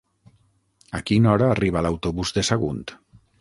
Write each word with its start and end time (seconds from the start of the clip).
A 0.99 1.01
quina 1.09 1.31
hora 1.33 1.49
arriba 1.57 1.85
l'autobús 1.87 2.33
de 2.39 2.45
Sagunt? 2.49 2.83